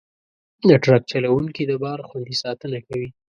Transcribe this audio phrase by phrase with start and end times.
[0.69, 3.09] د ټرک چلوونکي د بار خوندي ساتنه کوي.